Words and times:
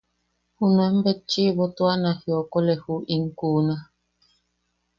Junuen 0.57 0.95
betchiʼʼibo 1.03 1.65
tua 1.75 1.93
na 2.03 2.11
jiokole 2.21 2.73
ju 2.83 2.95
in 3.13 3.23
kuuna. 3.37 3.75